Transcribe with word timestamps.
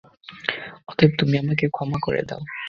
অতএব, 0.87 1.11
তুমি 1.19 1.35
আমাকে 1.37 1.65
ক্ষমা 1.67 1.97
করে 2.01 2.21
দাও। 2.29 2.41